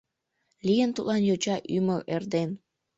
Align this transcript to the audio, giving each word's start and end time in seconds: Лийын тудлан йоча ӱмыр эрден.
Лийын 0.65 0.91
тудлан 0.95 1.21
йоча 1.29 1.55
ӱмыр 1.75 2.01
эрден. 2.15 2.49